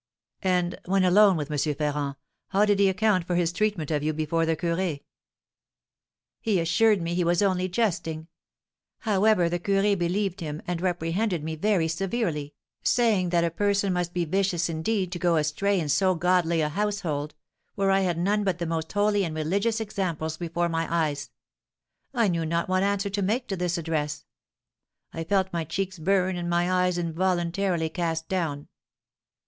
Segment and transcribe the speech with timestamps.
[0.41, 1.75] "And, when alone with M.
[1.75, 2.15] Ferrand,
[2.47, 5.03] how did he account for his treatment of you before the curé?"
[6.39, 8.27] "He assured me he was only jesting.
[9.01, 14.11] However, the curé believed him, and reprehended me very severely, saying that a person must
[14.11, 17.35] be vicious indeed to go astray in so godly a household,
[17.75, 21.29] where I had none but the most holy and religious examples before my eyes.
[22.11, 24.25] I knew not what answer to make to this address;
[25.13, 28.67] I felt my cheeks burn and my eyes involuntarily cast down.